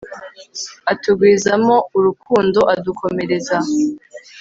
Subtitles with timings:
[0.91, 3.57] atugwizamo urukundo, adukomereza